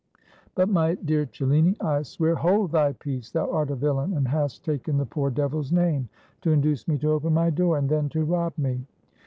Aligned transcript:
"But, 0.55 0.67
my 0.69 0.95
dear 0.95 1.27
Cellini, 1.27 1.75
I 1.79 2.01
swear 2.01 2.33
—""Hold 2.37 2.71
thy 2.71 2.93
peace! 2.93 3.29
thou 3.29 3.51
art 3.51 3.69
a 3.69 3.75
villain, 3.75 4.13
and 4.17 4.27
hast 4.27 4.65
taken 4.65 4.97
the 4.97 5.05
poor 5.05 5.29
devil's 5.29 5.71
name 5.71 6.09
to 6.41 6.49
induce 6.49 6.87
me 6.87 6.97
to 6.97 7.11
open 7.11 7.35
my 7.35 7.51
door, 7.51 7.77
and 7.77 7.87
then 7.87 8.09
to 8.09 8.25
rob 8.25 8.57
me." 8.57 8.83